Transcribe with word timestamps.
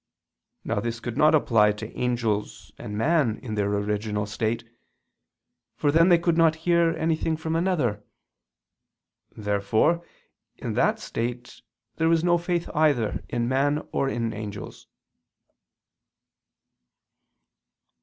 Now 0.63 0.79
this 0.79 0.99
could 0.99 1.15
not 1.15 1.35
apply 1.35 1.73
to 1.73 1.95
angels 1.95 2.71
and 2.79 2.97
man 2.97 3.37
in 3.43 3.53
their 3.53 3.69
original 3.71 4.25
state; 4.25 4.63
for 5.75 5.91
then 5.91 6.09
they 6.09 6.17
could 6.17 6.35
not 6.35 6.55
hear 6.65 6.95
anything 6.97 7.37
from 7.37 7.55
another. 7.55 8.03
Therefore, 9.37 10.03
in 10.57 10.73
that 10.73 10.99
state, 10.99 11.61
there 11.97 12.09
was 12.09 12.23
no 12.23 12.39
faith 12.39 12.67
either 12.73 13.23
in 13.29 13.47
man 13.47 13.87
or 13.91 14.09
in 14.09 14.31
the 14.31 14.37
angels. 14.37 14.87